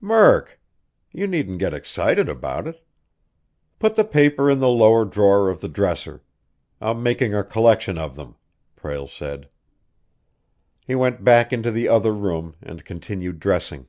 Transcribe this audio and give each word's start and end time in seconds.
"Murk! 0.00 0.58
You 1.12 1.28
needn't 1.28 1.60
get 1.60 1.72
excited 1.72 2.28
about 2.28 2.66
it. 2.66 2.84
Put 3.78 3.94
the 3.94 4.02
paper 4.02 4.50
in 4.50 4.58
the 4.58 4.66
lower 4.68 5.04
drawer 5.04 5.48
of 5.48 5.60
the 5.60 5.68
dresser; 5.68 6.20
I'm 6.80 7.00
making 7.00 7.32
a 7.32 7.44
collection 7.44 7.96
of 7.96 8.16
them," 8.16 8.34
Prale 8.74 9.06
said. 9.06 9.48
He 10.84 10.96
went 10.96 11.22
back 11.22 11.52
into 11.52 11.70
the 11.70 11.86
other 11.86 12.12
room 12.12 12.56
and 12.60 12.84
continued 12.84 13.38
dressing. 13.38 13.86